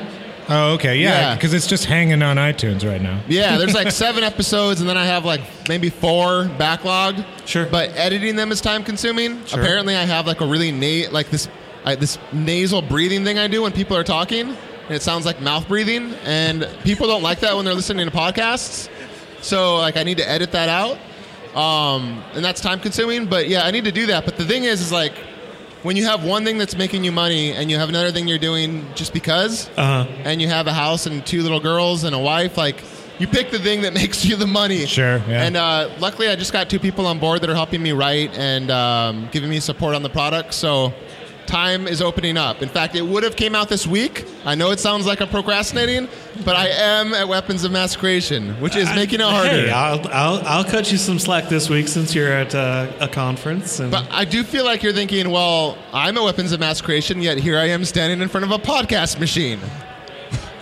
Oh, 0.53 0.73
okay. 0.73 0.97
Yeah, 0.97 1.09
Yeah. 1.29 1.35
because 1.35 1.53
it's 1.53 1.67
just 1.67 1.85
hanging 1.85 2.21
on 2.21 2.35
iTunes 2.37 2.85
right 2.87 3.01
now. 3.01 3.21
yeah, 3.27 3.57
there's 3.57 3.73
like 3.73 3.91
seven 4.05 4.23
episodes, 4.23 4.81
and 4.81 4.89
then 4.89 4.97
I 4.97 5.05
have 5.05 5.23
like 5.25 5.41
maybe 5.69 5.89
four 5.89 6.45
backlogged. 6.57 7.25
Sure. 7.45 7.65
But 7.65 7.91
editing 7.95 8.35
them 8.35 8.51
is 8.51 8.59
time 8.61 8.83
consuming. 8.83 9.43
Sure. 9.45 9.59
Apparently, 9.61 9.95
I 9.95 10.03
have 10.03 10.27
like 10.27 10.41
a 10.41 10.45
really 10.45 10.71
na- 10.71 11.09
like 11.11 11.29
this 11.29 11.47
I, 11.85 11.95
this 11.95 12.17
nasal 12.33 12.81
breathing 12.81 13.23
thing 13.23 13.39
I 13.39 13.47
do 13.47 13.61
when 13.63 13.71
people 13.71 13.95
are 13.97 14.03
talking, 14.03 14.49
and 14.49 14.91
it 14.91 15.01
sounds 15.01 15.25
like 15.25 15.41
mouth 15.41 15.67
breathing, 15.67 16.13
and 16.25 16.67
people 16.83 17.07
don't 17.07 17.23
like 17.23 17.39
that 17.39 17.55
when 17.55 17.65
they're 17.65 17.73
listening 17.73 18.05
to 18.09 18.15
podcasts. 18.15 18.89
So 19.41 19.77
like 19.77 19.95
I 19.97 20.03
need 20.03 20.17
to 20.17 20.29
edit 20.29 20.51
that 20.51 20.69
out, 20.69 20.97
um, 21.57 22.23
and 22.33 22.43
that's 22.45 22.61
time 22.61 22.79
consuming. 22.79 23.25
But 23.25 23.47
yeah, 23.47 23.63
I 23.65 23.71
need 23.71 23.85
to 23.85 23.91
do 23.91 24.07
that. 24.07 24.25
But 24.25 24.37
the 24.37 24.45
thing 24.45 24.65
is, 24.65 24.81
is 24.81 24.91
like 24.91 25.13
when 25.83 25.95
you 25.97 26.05
have 26.05 26.23
one 26.23 26.43
thing 26.45 26.57
that's 26.57 26.75
making 26.77 27.03
you 27.03 27.11
money, 27.11 27.51
and 27.53 27.69
you 27.71 27.77
have 27.77 27.89
another 27.89 28.11
thing 28.11 28.27
you're 28.27 28.37
doing 28.37 28.85
just 28.95 29.13
because, 29.13 29.69
Uh 29.77 30.03
huh. 30.05 30.11
and 30.23 30.41
you 30.41 30.47
have 30.47 30.67
a 30.67 30.73
house 30.73 31.05
and 31.05 31.25
two 31.25 31.41
little 31.41 31.59
girls 31.59 32.03
and 32.03 32.15
a 32.15 32.19
wife, 32.19 32.57
like 32.57 32.83
you 33.19 33.27
pick 33.27 33.51
the 33.51 33.59
thing 33.59 33.81
that 33.81 33.93
makes 34.01 34.25
you 34.25 34.35
the 34.35 34.47
money. 34.47 34.85
Sure, 34.85 35.17
yeah. 35.27 35.43
And 35.43 35.55
uh, 35.57 35.89
luckily, 35.99 36.27
I 36.27 36.35
just 36.35 36.53
got 36.53 36.69
two 36.69 36.79
people 36.79 37.05
on 37.07 37.19
board 37.19 37.41
that 37.41 37.49
are 37.49 37.55
helping 37.55 37.81
me 37.81 37.91
write 37.91 38.37
and 38.37 38.69
um, 38.71 39.29
giving 39.31 39.49
me 39.49 39.59
support 39.59 39.95
on 39.95 40.01
the 40.03 40.09
product. 40.09 40.53
So 40.53 40.93
time 41.51 41.85
is 41.87 42.01
opening 42.01 42.37
up. 42.37 42.61
In 42.61 42.69
fact, 42.69 42.95
it 42.95 43.01
would 43.01 43.23
have 43.23 43.35
came 43.35 43.55
out 43.55 43.67
this 43.67 43.85
week. 43.85 44.25
I 44.45 44.55
know 44.55 44.71
it 44.71 44.79
sounds 44.79 45.05
like 45.05 45.21
I'm 45.21 45.27
procrastinating, 45.27 46.07
but 46.45 46.55
I 46.55 46.69
am 46.69 47.13
at 47.13 47.27
Weapons 47.27 47.65
of 47.65 47.71
Mass 47.71 47.95
Creation, 47.95 48.53
which 48.61 48.75
is 48.75 48.87
making 48.95 49.19
it 49.19 49.25
harder. 49.25 49.49
Hey, 49.49 49.69
I'll, 49.69 50.07
I'll, 50.07 50.47
I'll 50.47 50.63
cut 50.63 50.91
you 50.91 50.97
some 50.97 51.19
slack 51.19 51.49
this 51.49 51.69
week 51.69 51.89
since 51.89 52.15
you're 52.15 52.31
at 52.31 52.55
uh, 52.55 52.91
a 53.01 53.07
conference. 53.07 53.79
And 53.81 53.91
But 53.91 54.07
I 54.11 54.23
do 54.23 54.43
feel 54.43 54.63
like 54.63 54.81
you're 54.81 54.93
thinking, 54.93 55.29
well, 55.29 55.77
I'm 55.91 56.17
at 56.17 56.23
Weapons 56.23 56.53
of 56.53 56.61
Mass 56.61 56.79
Creation, 56.79 57.21
yet 57.21 57.37
here 57.37 57.57
I 57.59 57.65
am 57.65 57.83
standing 57.83 58.21
in 58.21 58.29
front 58.29 58.45
of 58.45 58.51
a 58.51 58.57
podcast 58.57 59.19
machine. 59.19 59.59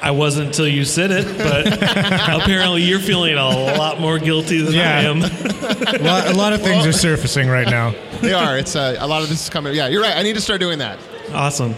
I 0.10 0.12
wasn't 0.12 0.48
until 0.48 0.68
you 0.68 0.86
said 0.86 1.12
it, 1.12 1.38
but 1.38 1.68
apparently 2.42 2.82
you're 2.82 2.98
feeling 3.00 3.36
a 3.36 3.48
lot 3.48 4.00
more 4.00 4.18
guilty 4.18 4.60
than 4.60 4.74
I 4.74 4.78
Yeah. 5.04 5.10
am. 5.12 5.22
A 5.22 6.00
lot, 6.04 6.28
a 6.28 6.34
lot 6.34 6.52
of 6.54 6.64
things 6.64 6.84
are 6.88 6.92
surfacing 6.92 7.48
right 7.48 7.68
now. 7.70 7.94
They 8.20 8.34
are. 8.34 8.58
It's 8.58 8.76
uh, 8.76 8.96
a 9.00 9.06
lot 9.06 9.22
of 9.22 9.30
this 9.30 9.44
is 9.44 9.50
coming. 9.52 9.76
Yeah, 9.76 9.88
you're 9.88 10.02
right. 10.02 10.18
I 10.18 10.24
need 10.24 10.34
to 10.34 10.42
start 10.42 10.60
doing 10.62 10.80
that. 10.80 10.98
awesome. 11.32 11.76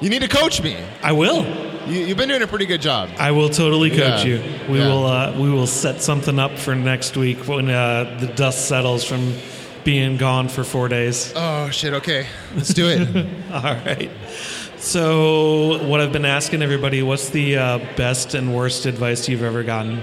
You 0.00 0.08
need 0.08 0.22
to 0.22 0.28
coach 0.28 0.62
me. 0.62 0.74
I 1.02 1.12
will. 1.12 1.44
You, 1.86 2.00
you've 2.06 2.16
been 2.16 2.30
doing 2.30 2.40
a 2.40 2.46
pretty 2.46 2.64
good 2.64 2.80
job. 2.80 3.10
I 3.18 3.30
will 3.32 3.50
totally 3.50 3.90
coach 3.90 4.24
Yeah. 4.24 4.38
you. 4.38 4.42
We 4.72 4.78
Yeah. 4.78 4.88
will. 4.88 5.04
Uh, 5.06 5.32
we 5.38 5.50
will 5.50 5.66
set 5.66 6.00
something 6.00 6.38
up 6.38 6.58
for 6.58 6.74
next 6.74 7.14
week 7.18 7.46
when 7.46 7.68
uh, 7.68 8.16
the 8.20 8.26
dust 8.28 8.68
settles 8.68 9.04
from 9.04 9.34
being 9.86 10.16
gone 10.16 10.48
for 10.48 10.64
four 10.64 10.88
days. 10.88 11.32
Oh 11.36 11.70
shit. 11.70 11.94
Okay, 11.94 12.26
let's 12.56 12.74
do 12.74 12.88
it. 12.88 13.08
All 13.52 13.62
right. 13.62 14.10
So, 14.78 15.86
what 15.86 16.00
I've 16.00 16.12
been 16.12 16.26
asking 16.26 16.60
everybody, 16.60 17.02
what's 17.02 17.30
the 17.30 17.56
uh, 17.56 17.78
best 17.96 18.34
and 18.34 18.54
worst 18.54 18.84
advice 18.84 19.28
you've 19.28 19.42
ever 19.42 19.62
gotten? 19.62 20.02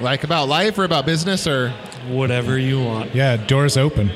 like 0.00 0.24
about 0.24 0.48
life 0.48 0.78
or 0.78 0.84
about 0.84 1.04
business 1.04 1.46
or 1.46 1.70
Whatever 2.08 2.58
you 2.58 2.82
want. 2.82 3.14
Yeah, 3.14 3.36
doors 3.36 3.76
open. 3.76 4.10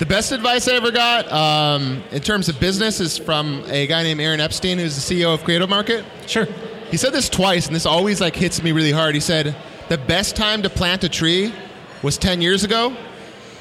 the 0.00 0.06
best 0.06 0.32
advice 0.32 0.66
I 0.66 0.72
ever 0.74 0.90
got 0.90 1.30
um, 1.30 2.02
in 2.10 2.20
terms 2.20 2.48
of 2.48 2.58
business 2.58 2.98
is 2.98 3.18
from 3.18 3.62
a 3.68 3.86
guy 3.86 4.02
named 4.02 4.20
Aaron 4.20 4.40
Epstein, 4.40 4.78
who's 4.78 4.96
the 4.96 5.14
CEO 5.22 5.32
of 5.32 5.44
Creative 5.44 5.68
Market. 5.68 6.04
Sure. 6.26 6.46
He 6.90 6.96
said 6.96 7.12
this 7.12 7.28
twice, 7.28 7.66
and 7.66 7.76
this 7.76 7.86
always 7.86 8.20
like 8.20 8.34
hits 8.34 8.62
me 8.62 8.72
really 8.72 8.90
hard. 8.90 9.14
He 9.14 9.20
said 9.20 9.54
the 9.88 9.98
best 9.98 10.34
time 10.34 10.62
to 10.62 10.68
plant 10.68 11.04
a 11.04 11.08
tree 11.08 11.54
was 12.02 12.18
10 12.18 12.40
years 12.40 12.64
ago. 12.64 12.96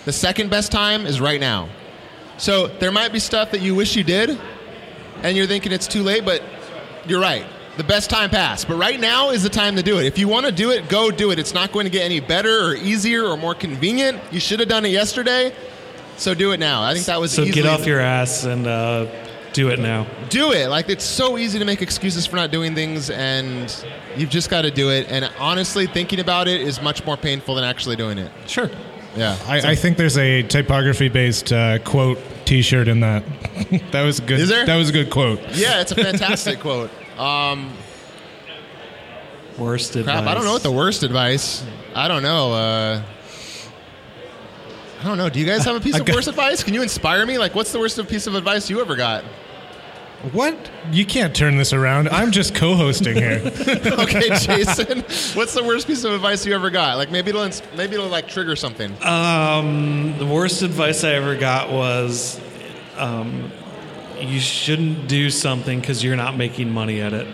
The 0.05 0.11
second 0.13 0.49
best 0.49 0.71
time 0.71 1.05
is 1.05 1.21
right 1.21 1.39
now. 1.39 1.69
So 2.37 2.67
there 2.67 2.91
might 2.91 3.13
be 3.13 3.19
stuff 3.19 3.51
that 3.51 3.61
you 3.61 3.75
wish 3.75 3.95
you 3.95 4.03
did, 4.03 4.39
and 5.21 5.37
you're 5.37 5.45
thinking 5.47 5.71
it's 5.71 5.87
too 5.87 6.01
late, 6.01 6.25
but 6.25 6.41
you're 7.05 7.21
right. 7.21 7.45
The 7.77 7.83
best 7.83 8.09
time 8.09 8.29
passed. 8.29 8.67
But 8.67 8.75
right 8.77 8.99
now 8.99 9.29
is 9.29 9.43
the 9.43 9.49
time 9.49 9.75
to 9.75 9.83
do 9.83 9.99
it. 9.99 10.05
If 10.05 10.17
you 10.17 10.27
want 10.27 10.45
to 10.45 10.51
do 10.51 10.71
it, 10.71 10.89
go 10.89 11.11
do 11.11 11.31
it. 11.31 11.39
It's 11.39 11.53
not 11.53 11.71
going 11.71 11.85
to 11.85 11.89
get 11.91 12.03
any 12.03 12.19
better 12.19 12.67
or 12.67 12.75
easier 12.75 13.25
or 13.25 13.37
more 13.37 13.53
convenient. 13.55 14.19
You 14.31 14.39
should 14.39 14.59
have 14.59 14.67
done 14.67 14.85
it 14.85 14.89
yesterday. 14.89 15.53
So 16.17 16.33
do 16.33 16.51
it 16.51 16.59
now. 16.59 16.83
I 16.83 16.93
think 16.93 17.05
that 17.05 17.19
was 17.19 17.31
So 17.31 17.45
get 17.45 17.65
off 17.65 17.85
your 17.85 17.99
ass 17.99 18.43
and 18.43 18.67
uh, 18.67 19.05
do 19.53 19.69
it 19.69 19.79
now. 19.79 20.05
do 20.29 20.51
it. 20.51 20.67
Like 20.67 20.89
it's 20.89 21.03
so 21.03 21.37
easy 21.37 21.59
to 21.59 21.65
make 21.65 21.81
excuses 21.81 22.25
for 22.25 22.35
not 22.37 22.51
doing 22.51 22.73
things, 22.75 23.09
and 23.09 23.73
you've 24.15 24.29
just 24.29 24.49
got 24.49 24.61
to 24.63 24.71
do 24.71 24.89
it. 24.91 25.07
And 25.09 25.29
honestly, 25.39 25.87
thinking 25.87 26.19
about 26.19 26.47
it 26.47 26.61
is 26.61 26.81
much 26.81 27.05
more 27.05 27.17
painful 27.17 27.55
than 27.55 27.63
actually 27.63 27.95
doing 27.95 28.17
it. 28.17 28.31
Sure. 28.47 28.69
Yeah. 29.15 29.37
I, 29.45 29.71
I 29.71 29.75
think 29.75 29.97
there's 29.97 30.17
a 30.17 30.41
typography-based 30.43 31.51
uh, 31.51 31.79
quote 31.79 32.17
T-shirt 32.45 32.87
in 32.87 33.01
that. 33.01 33.23
that 33.91 34.03
was 34.03 34.19
a 34.19 34.21
good. 34.21 34.39
Is 34.39 34.47
there? 34.49 34.65
That 34.65 34.77
was 34.77 34.89
a 34.89 34.93
good 34.93 35.09
quote. 35.09 35.39
yeah, 35.53 35.81
it's 35.81 35.91
a 35.91 35.95
fantastic 36.03 36.59
quote. 36.61 36.89
Um, 37.19 37.71
Worst 39.57 39.95
advice. 39.97 40.15
I 40.27 40.33
don't 40.33 40.45
know 40.45 40.53
what 40.53 40.63
the 40.63 40.71
worst 40.71 41.03
advice. 41.03 41.63
I 41.93 42.07
don't 42.07 42.23
know. 42.23 42.53
Uh, 42.53 43.03
I 45.01 45.03
don't 45.03 45.17
know. 45.17 45.29
Do 45.29 45.39
you 45.39 45.45
guys 45.45 45.65
have 45.65 45.75
a 45.75 45.79
piece 45.81 45.95
of 45.99 46.05
got- 46.05 46.15
worst 46.15 46.27
advice? 46.29 46.63
Can 46.63 46.73
you 46.73 46.81
inspire 46.81 47.25
me? 47.25 47.37
Like, 47.37 47.53
what's 47.53 47.71
the 47.71 47.79
worst 47.79 47.99
piece 48.07 48.27
of 48.27 48.35
advice 48.35 48.69
you 48.69 48.79
ever 48.81 48.95
got? 48.95 49.23
What? 50.33 50.55
You 50.91 51.05
can't 51.05 51.35
turn 51.35 51.57
this 51.57 51.73
around. 51.73 52.07
I'm 52.09 52.31
just 52.31 52.53
co-hosting 52.53 53.15
here. 53.15 53.41
okay, 53.45 54.29
Jason, 54.37 54.99
what's 55.35 55.53
the 55.55 55.63
worst 55.65 55.87
piece 55.87 56.03
of 56.03 56.13
advice 56.13 56.45
you 56.45 56.53
ever 56.53 56.69
got? 56.69 56.97
Like, 56.97 57.09
maybe 57.09 57.29
it'll 57.31 57.49
maybe 57.75 57.95
it'll 57.95 58.07
like 58.07 58.27
trigger 58.27 58.55
something. 58.55 58.91
Um, 59.03 60.15
the 60.19 60.25
worst 60.27 60.61
advice 60.61 61.03
I 61.03 61.13
ever 61.13 61.35
got 61.35 61.71
was, 61.71 62.39
um, 62.97 63.51
you 64.19 64.39
shouldn't 64.39 65.07
do 65.07 65.31
something 65.31 65.79
because 65.79 66.03
you're 66.03 66.15
not 66.15 66.37
making 66.37 66.71
money 66.71 67.01
at 67.01 67.13
it. 67.13 67.27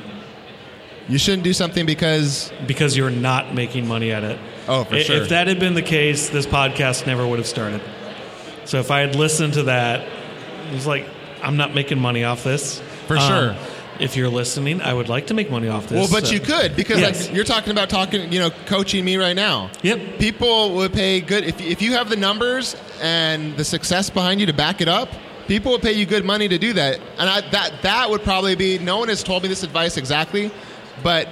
You 1.09 1.17
shouldn't 1.17 1.43
do 1.43 1.53
something 1.53 1.85
because 1.85 2.51
Because 2.65 2.95
you're 2.97 3.09
not 3.09 3.53
making 3.53 3.87
money 3.87 4.11
at 4.11 4.23
it. 4.23 4.39
Oh, 4.67 4.83
for 4.85 4.95
I- 4.95 5.03
sure. 5.03 5.21
If 5.23 5.29
that 5.29 5.47
had 5.47 5.59
been 5.59 5.73
the 5.73 5.81
case, 5.81 6.29
this 6.29 6.45
podcast 6.45 7.05
never 7.05 7.27
would 7.27 7.39
have 7.39 7.47
started. 7.47 7.81
So 8.65 8.79
if 8.79 8.91
I 8.91 8.99
had 9.01 9.15
listened 9.15 9.53
to 9.53 9.63
that, 9.63 10.01
it 10.01 10.73
was 10.73 10.85
like, 10.85 11.07
I'm 11.41 11.57
not 11.57 11.73
making 11.75 11.99
money 11.99 12.23
off 12.23 12.43
this. 12.43 12.79
Um, 12.79 12.85
For 13.07 13.19
sure. 13.19 13.55
If 13.99 14.15
you're 14.15 14.29
listening, 14.29 14.79
I 14.81 14.93
would 14.93 15.09
like 15.09 15.27
to 15.27 15.33
make 15.33 15.49
money 15.49 15.69
off 15.69 15.87
this. 15.87 15.97
Well, 15.97 16.07
but 16.11 16.27
so- 16.27 16.33
you 16.33 16.39
could 16.39 16.75
because 16.75 16.99
Yes. 16.99 17.25
like 17.27 17.35
you're 17.35 17.43
talking 17.43 17.71
about 17.71 17.89
talking, 17.89 18.31
you 18.31 18.37
know, 18.39 18.51
coaching 18.67 19.03
me 19.03 19.17
right 19.17 19.35
now. 19.35 19.71
Yep. 19.81 20.19
People 20.19 20.75
would 20.75 20.93
pay 20.93 21.19
good 21.19 21.43
if 21.43 21.59
if 21.59 21.81
you 21.81 21.93
have 21.93 22.07
the 22.09 22.15
numbers 22.15 22.75
and 23.01 23.57
the 23.57 23.63
success 23.65 24.09
behind 24.11 24.39
you 24.39 24.45
to 24.45 24.53
back 24.53 24.81
it 24.81 24.87
up. 24.87 25.09
People 25.47 25.71
would 25.71 25.81
pay 25.81 25.93
you 25.93 26.05
good 26.05 26.25
money 26.25 26.47
to 26.47 26.57
do 26.59 26.73
that, 26.73 26.99
and 27.17 27.27
I, 27.29 27.41
that 27.49 27.81
that 27.81 28.09
would 28.09 28.21
probably 28.23 28.53
be. 28.55 28.77
No 28.77 28.99
one 28.99 29.07
has 29.07 29.23
told 29.23 29.41
me 29.43 29.49
this 29.49 29.63
advice 29.63 29.97
exactly, 29.97 30.51
but 31.01 31.27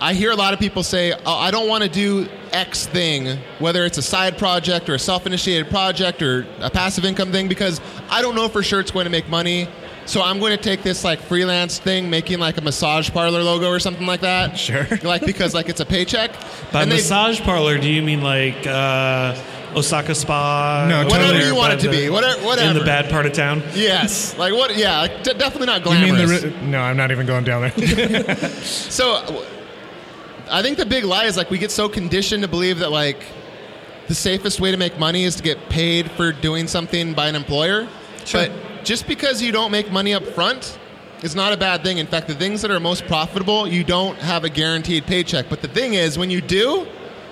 I 0.00 0.14
hear 0.14 0.30
a 0.32 0.36
lot 0.36 0.54
of 0.54 0.58
people 0.60 0.82
say, 0.82 1.12
oh, 1.12 1.34
"I 1.36 1.50
don't 1.52 1.68
want 1.68 1.84
to 1.84 1.90
do 1.90 2.26
X 2.52 2.86
thing, 2.86 3.38
whether 3.58 3.84
it's 3.84 3.98
a 3.98 4.02
side 4.02 4.36
project 4.38 4.88
or 4.88 4.94
a 4.94 4.98
self-initiated 4.98 5.68
project 5.70 6.22
or 6.22 6.46
a 6.60 6.70
passive 6.70 7.04
income 7.04 7.32
thing, 7.32 7.48
because 7.48 7.80
I 8.10 8.22
don't 8.22 8.34
know 8.34 8.48
for 8.48 8.62
sure 8.62 8.80
it's 8.80 8.90
going 8.90 9.04
to 9.04 9.10
make 9.10 9.28
money." 9.28 9.68
So 10.04 10.20
I'm 10.20 10.40
going 10.40 10.50
to 10.56 10.60
take 10.62 10.82
this 10.82 11.04
like 11.04 11.20
freelance 11.20 11.78
thing, 11.78 12.10
making 12.10 12.40
like 12.40 12.56
a 12.58 12.60
massage 12.60 13.08
parlor 13.10 13.40
logo 13.44 13.68
or 13.68 13.78
something 13.78 14.04
like 14.06 14.22
that. 14.22 14.58
Sure. 14.58 14.84
Like 15.04 15.24
because 15.24 15.54
like 15.54 15.68
it's 15.68 15.78
a 15.80 15.86
paycheck. 15.86 16.32
By 16.72 16.82
And 16.82 16.90
they- 16.90 16.96
massage 16.96 17.40
parlor, 17.40 17.78
do 17.78 17.88
you 17.88 18.02
mean 18.02 18.20
like 18.20 18.66
uh, 18.66 19.36
Osaka 19.76 20.16
Spa? 20.16 20.86
No, 20.88 21.02
over 21.02 21.08
Whatever 21.10 21.46
you 21.46 21.54
want 21.54 21.74
it 21.74 21.80
to 21.82 21.88
the- 21.88 21.96
be, 22.06 22.10
whatever- 22.10 22.40
In 22.68 22.74
the 22.74 22.84
bad 22.84 23.10
part 23.10 23.26
of 23.26 23.32
town. 23.32 23.62
Yes. 23.74 24.36
Like 24.42 24.52
what? 24.52 24.76
Yeah. 24.76 25.02
Like, 25.02 25.22
de- 25.22 25.34
definitely 25.34 25.66
not 25.68 25.84
You 25.86 25.92
mean 25.92 26.14
glamorous. 26.16 26.42
the? 26.42 26.48
Ri- 26.50 26.66
no, 26.66 26.80
I'm 26.80 26.96
not 26.96 27.12
even 27.12 27.24
going 27.24 27.44
down 27.44 27.62
there. 27.76 28.36
So, 28.64 29.22
w- 29.26 29.46
I 30.52 30.60
think 30.60 30.76
the 30.76 30.86
big 30.86 31.04
lie 31.04 31.24
is 31.24 31.36
like 31.36 31.50
we 31.50 31.56
get 31.56 31.70
so 31.70 31.88
conditioned 31.88 32.42
to 32.42 32.48
believe 32.48 32.80
that 32.80 32.92
like 32.92 33.24
the 34.06 34.14
safest 34.14 34.60
way 34.60 34.70
to 34.70 34.76
make 34.76 34.98
money 34.98 35.24
is 35.24 35.36
to 35.36 35.42
get 35.42 35.70
paid 35.70 36.10
for 36.10 36.30
doing 36.30 36.66
something 36.68 37.14
by 37.14 37.28
an 37.28 37.34
employer. 37.34 37.88
Sure. 38.26 38.46
But 38.46 38.84
just 38.84 39.06
because 39.06 39.40
you 39.40 39.50
don't 39.50 39.70
make 39.70 39.90
money 39.90 40.12
up 40.12 40.24
front 40.24 40.78
is 41.22 41.34
not 41.34 41.54
a 41.54 41.56
bad 41.56 41.82
thing. 41.82 41.96
In 41.98 42.06
fact, 42.06 42.28
the 42.28 42.34
things 42.34 42.60
that 42.62 42.70
are 42.70 42.80
most 42.80 43.06
profitable, 43.06 43.66
you 43.66 43.82
don't 43.82 44.18
have 44.18 44.44
a 44.44 44.50
guaranteed 44.50 45.06
paycheck. 45.06 45.48
But 45.48 45.62
the 45.62 45.68
thing 45.68 45.94
is, 45.94 46.18
when 46.18 46.28
you 46.30 46.42
do, 46.42 46.86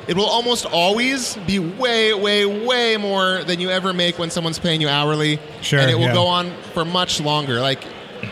it 0.09 0.17
will 0.17 0.25
almost 0.27 0.65
always 0.65 1.37
be 1.47 1.59
way, 1.59 2.15
way, 2.15 2.47
way 2.47 2.97
more 2.97 3.45
than 3.45 3.61
you 3.61 3.69
ever 3.69 3.93
make 3.93 4.19
when 4.19 4.31
someone's 4.31 4.59
paying 4.59 4.81
you 4.81 4.89
hourly. 4.89 5.39
Sure, 5.61 5.79
And 5.81 5.91
it 5.91 5.95
will 5.95 6.05
yeah. 6.05 6.15
go 6.15 6.27
on 6.27 6.51
for 6.73 6.85
much 6.87 7.21
longer. 7.21 7.61
Like, 7.61 7.85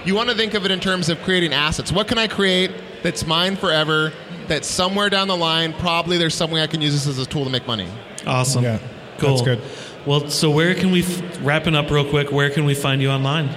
you 0.04 0.14
want 0.14 0.30
to 0.30 0.35
think 0.35 0.54
of 0.54 0.64
it 0.64 0.71
in 0.71 0.80
terms 0.80 1.09
of 1.09 1.23
creating 1.23 1.52
assets. 1.52 1.92
What 1.92 2.09
can 2.09 2.18
I 2.18 2.26
create 2.26 2.71
that's 3.02 3.26
mine 3.26 3.57
forever 3.57 4.12
that 4.49 4.64
somewhere 4.64 5.11
down 5.11 5.28
the 5.28 5.37
line, 5.37 5.73
probably 5.75 6.19
there's 6.19 6.35
some 6.35 6.50
way 6.50 6.62
I 6.62 6.67
can 6.67 6.81
use 6.81 6.93
this 6.93 7.07
as 7.07 7.19
a 7.19 7.26
tool 7.26 7.45
to 7.45 7.50
make 7.50 7.67
money. 7.67 7.87
Awesome. 8.26 8.64
Yeah, 8.64 8.78
cool. 9.19 9.31
that's 9.31 9.43
good. 9.43 9.61
Well, 10.07 10.28
so 10.31 10.50
where 10.50 10.75
can 10.75 10.90
we, 10.90 11.02
f- 11.02 11.38
wrapping 11.43 11.75
up 11.75 11.90
real 11.90 12.09
quick, 12.09 12.33
where 12.33 12.49
can 12.50 12.64
we 12.64 12.75
find 12.75 13.02
you 13.02 13.11
online? 13.11 13.50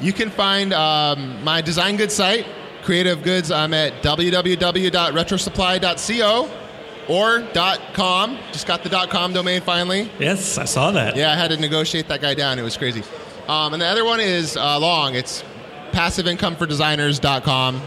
You 0.00 0.12
can 0.12 0.30
find 0.30 0.72
um, 0.74 1.42
my 1.42 1.60
design 1.62 1.96
goods 1.96 2.14
site, 2.14 2.46
Creative 2.82 3.20
Goods. 3.22 3.50
I'm 3.50 3.72
at 3.74 4.02
www.retrosupply.co 4.02 6.50
or 7.08 7.48
.com. 7.94 8.38
Just 8.52 8.66
got 8.66 8.82
the 8.84 8.90
.com 9.08 9.32
domain 9.32 9.62
finally. 9.62 10.10
Yes, 10.18 10.58
I 10.58 10.64
saw 10.64 10.90
that. 10.90 11.16
Yeah, 11.16 11.32
I 11.32 11.34
had 11.34 11.48
to 11.48 11.56
negotiate 11.56 12.08
that 12.08 12.20
guy 12.20 12.34
down. 12.34 12.58
It 12.58 12.62
was 12.62 12.76
crazy. 12.76 13.02
Um, 13.48 13.72
and 13.72 13.80
the 13.80 13.86
other 13.86 14.04
one 14.04 14.20
is 14.20 14.56
uh, 14.56 14.78
long. 14.78 15.14
It's 15.14 15.42
passiveincomefordesigners.com. 15.92 17.80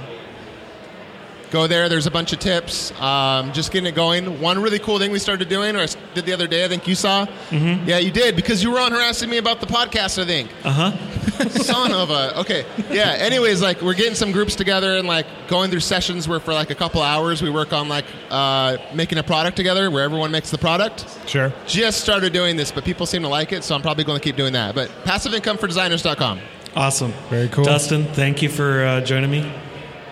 Go 1.51 1.65
there. 1.67 1.89
There's 1.89 2.05
a 2.07 2.11
bunch 2.11 2.31
of 2.33 2.39
tips. 2.39 2.91
Um, 3.01 3.51
just 3.53 3.71
getting 3.71 3.87
it 3.87 3.95
going. 3.95 4.39
One 4.39 4.61
really 4.61 4.77
cool 4.79 4.99
thing 4.99 5.11
we 5.11 5.19
started 5.19 5.49
doing, 5.49 5.75
or 5.75 5.79
I 5.79 5.83
s- 5.83 5.97
did 6.13 6.25
the 6.25 6.33
other 6.33 6.45
day, 6.47 6.63
I 6.63 6.67
think 6.67 6.87
you 6.87 6.93
saw. 6.95 7.25
Mm-hmm. 7.49 7.87
Yeah, 7.89 7.97
you 7.97 8.11
did 8.11 8.35
because 8.35 8.61
you 8.63 8.69
were 8.71 8.79
on 8.79 8.91
harassing 8.91 9.29
me 9.29 9.37
about 9.37 9.59
the 9.59 9.65
podcast. 9.67 10.21
I 10.21 10.25
think. 10.25 10.49
Uh 10.63 10.71
huh. 10.91 11.15
Son 11.49 11.91
of 11.93 12.09
a. 12.11 12.37
Okay. 12.41 12.65
Yeah. 12.91 13.15
Anyways, 13.17 13.61
like 13.61 13.81
we're 13.81 13.93
getting 13.93 14.13
some 14.15 14.31
groups 14.31 14.55
together 14.55 14.97
and 14.97 15.07
like 15.07 15.25
going 15.47 15.71
through 15.71 15.79
sessions 15.79 16.27
where 16.27 16.39
for 16.39 16.53
like 16.53 16.69
a 16.69 16.75
couple 16.75 17.01
hours 17.01 17.41
we 17.41 17.49
work 17.49 17.71
on 17.71 17.87
like 17.87 18.05
uh, 18.29 18.77
making 18.93 19.17
a 19.17 19.23
product 19.23 19.55
together 19.55 19.89
where 19.89 20.03
everyone 20.03 20.31
makes 20.31 20.51
the 20.51 20.57
product. 20.57 21.05
Sure. 21.27 21.53
Just 21.65 22.01
started 22.01 22.33
doing 22.33 22.57
this, 22.57 22.71
but 22.71 22.83
people 22.83 23.05
seem 23.05 23.21
to 23.21 23.29
like 23.29 23.53
it, 23.53 23.63
so 23.63 23.73
I'm 23.73 23.81
probably 23.81 24.03
going 24.03 24.19
to 24.19 24.23
keep 24.23 24.35
doing 24.35 24.53
that. 24.53 24.75
But 24.75 24.89
passiveincomefordesigners.com. 25.05 26.41
Awesome. 26.75 27.13
Very 27.29 27.47
cool. 27.47 27.63
Dustin, 27.63 28.05
thank 28.13 28.41
you 28.41 28.49
for 28.49 28.83
uh, 28.83 29.01
joining 29.01 29.31
me. 29.31 29.51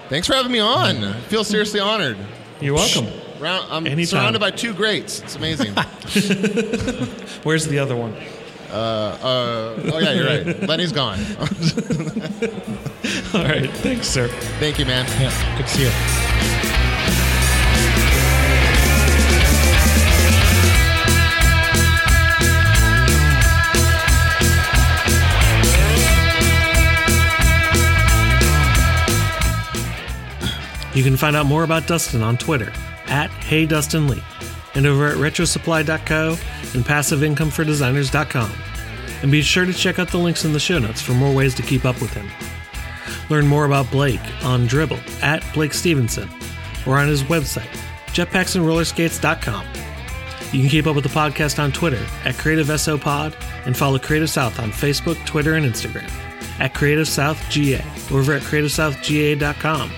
Thanks 0.09 0.27
for 0.27 0.33
having 0.35 0.51
me 0.51 0.59
on. 0.59 1.03
I 1.03 1.19
feel 1.21 1.43
seriously 1.43 1.79
honored. 1.79 2.17
You're 2.61 2.75
welcome. 2.75 3.07
Round, 3.39 3.67
I'm 3.69 3.85
Anytime. 3.85 4.05
surrounded 4.19 4.39
by 4.39 4.51
two 4.51 4.73
greats. 4.73 5.19
It's 5.21 5.35
amazing. 5.35 5.73
Where's 7.43 7.67
the 7.67 7.77
other 7.79 7.95
one? 7.95 8.15
uh, 8.71 9.17
oh 9.21 9.99
yeah, 9.99 10.11
you're 10.13 10.25
right. 10.25 10.61
Lenny's 10.67 10.91
gone. 10.91 11.19
All 13.33 13.43
right. 13.43 13.69
Thanks, 13.77 14.07
sir. 14.07 14.27
Thank 14.59 14.79
you, 14.79 14.85
man. 14.85 15.05
Yeah. 15.21 15.57
Good 15.57 15.67
to 15.67 15.73
see 15.73 15.83
you. 15.83 16.86
You 30.97 31.03
can 31.03 31.15
find 31.15 31.35
out 31.35 31.45
more 31.45 31.63
about 31.63 31.85
Dustin 31.85 32.23
on 32.23 32.37
Twitter 32.37 32.73
at 33.05 33.29
HeyDustinLee 33.29 34.23
and 34.73 34.87
over 34.87 35.05
at 35.05 35.17
retrosupply.co 35.17 36.29
and 36.73 36.83
passiveincomefordesigners.com. 36.83 38.51
And 39.21 39.31
be 39.31 39.43
sure 39.43 39.67
to 39.67 39.73
check 39.73 39.99
out 39.99 40.07
the 40.07 40.17
links 40.17 40.43
in 40.43 40.53
the 40.53 40.59
show 40.59 40.79
notes 40.79 40.99
for 40.99 41.11
more 41.11 41.31
ways 41.31 41.53
to 41.53 41.61
keep 41.61 41.85
up 41.85 42.01
with 42.01 42.11
him. 42.15 42.27
Learn 43.29 43.45
more 43.45 43.65
about 43.65 43.91
Blake 43.91 44.19
on 44.43 44.67
Dribbble 44.67 45.21
at 45.21 45.43
Blake 45.53 45.75
Stevenson 45.75 46.27
or 46.87 46.97
on 46.97 47.07
his 47.07 47.21
website, 47.21 47.69
jetpacksandrollerskates.com. 48.07 49.67
You 50.51 50.61
can 50.61 50.69
keep 50.71 50.87
up 50.87 50.95
with 50.95 51.03
the 51.03 51.11
podcast 51.11 51.61
on 51.61 51.71
Twitter 51.71 52.03
at 52.25 52.33
CreativeSOPod 52.33 53.35
and 53.67 53.77
follow 53.77 53.99
Creative 53.99 54.31
South 54.31 54.59
on 54.59 54.71
Facebook, 54.71 55.23
Twitter, 55.27 55.53
and 55.53 55.63
Instagram 55.63 56.09
at 56.59 56.73
Creative 56.73 57.07
South 57.07 57.39
GA 57.51 57.85
over 58.09 58.33
at 58.33 58.41
CreativeSouthGA.com. 58.41 59.91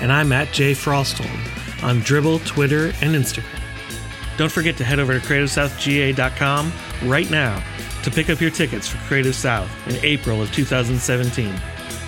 And 0.00 0.12
I'm 0.12 0.32
at 0.32 0.52
J 0.52 0.72
Frostholm 0.72 1.82
on 1.82 2.00
Dribbble, 2.00 2.44
Twitter, 2.46 2.86
and 3.00 3.14
Instagram. 3.14 3.60
Don't 4.36 4.52
forget 4.52 4.76
to 4.76 4.84
head 4.84 4.98
over 4.98 5.18
to 5.18 5.26
CreativeSouthGA.com 5.26 6.72
right 7.04 7.30
now 7.30 7.62
to 8.02 8.10
pick 8.10 8.28
up 8.28 8.40
your 8.40 8.50
tickets 8.50 8.86
for 8.86 8.98
Creative 9.08 9.34
South 9.34 9.70
in 9.88 9.96
April 10.04 10.42
of 10.42 10.52
2017. 10.52 11.54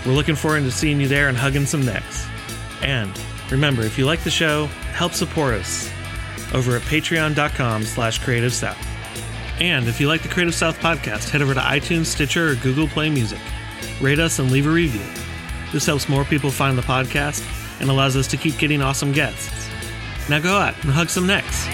We're 0.06 0.12
looking 0.12 0.34
forward 0.34 0.60
to 0.60 0.70
seeing 0.70 1.00
you 1.00 1.08
there 1.08 1.28
and 1.28 1.36
hugging 1.36 1.66
some 1.66 1.84
necks. 1.84 2.26
And 2.82 3.10
remember, 3.50 3.82
if 3.82 3.98
you 3.98 4.04
like 4.04 4.22
the 4.22 4.30
show, 4.30 4.66
help 4.92 5.12
support 5.12 5.54
us 5.54 5.90
over 6.52 6.76
at 6.76 6.82
patreon.com 6.82 7.84
slash 7.84 8.18
creative 8.18 8.52
south. 8.52 8.78
And 9.60 9.88
if 9.88 10.00
you 10.00 10.06
like 10.06 10.22
the 10.22 10.28
Creative 10.28 10.54
South 10.54 10.78
podcast, 10.78 11.30
head 11.30 11.42
over 11.42 11.52
to 11.52 11.60
iTunes, 11.60 12.06
Stitcher, 12.06 12.50
or 12.50 12.54
Google 12.56 12.86
Play 12.86 13.10
Music. 13.10 13.40
Rate 14.00 14.20
us 14.20 14.38
and 14.38 14.50
leave 14.52 14.66
a 14.66 14.70
review. 14.70 15.04
This 15.72 15.86
helps 15.86 16.08
more 16.08 16.24
people 16.24 16.50
find 16.50 16.78
the 16.78 16.82
podcast 16.82 17.40
and 17.80 17.90
allows 17.90 18.16
us 18.16 18.26
to 18.28 18.36
keep 18.36 18.58
getting 18.58 18.82
awesome 18.82 19.12
guests. 19.12 19.68
Now 20.28 20.38
go 20.40 20.56
out 20.56 20.74
and 20.82 20.92
hug 20.92 21.08
some 21.08 21.26
necks. 21.26 21.66